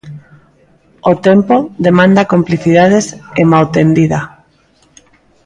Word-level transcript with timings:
O 1.11 1.13
tempo 1.27 1.55
demanda 1.87 2.29
complicidades 2.33 3.05
e 3.41 3.43
mao 3.51 3.65
tendida. 3.75 4.19